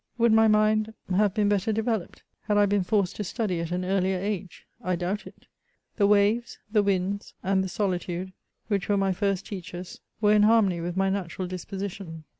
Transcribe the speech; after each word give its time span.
Would 0.17 0.31
my 0.31 0.47
mind 0.47 0.95
have 1.15 1.35
been 1.35 1.47
better 1.47 1.71
developed, 1.71 2.23
had 2.45 2.57
I 2.57 2.65
been 2.65 2.81
forced 2.83 3.17
to 3.17 3.23
study 3.23 3.59
at 3.59 3.69
an 3.71 3.85
earlier 3.85 4.17
age? 4.17 4.65
I 4.81 4.95
doubt 4.95 5.27
it; 5.27 5.45
the 5.97 6.07
waves, 6.07 6.57
the 6.71 6.81
winds, 6.81 7.35
and 7.43 7.63
the 7.63 7.69
solitude, 7.69 8.33
which 8.67 8.89
were 8.89 8.97
my 8.97 9.13
first 9.13 9.45
teachers, 9.45 10.01
were 10.19 10.33
in 10.33 10.41
harmony 10.41 10.81
with 10.81 10.97
my 10.97 11.11
natural 11.11 11.47
disposition. 11.47 12.23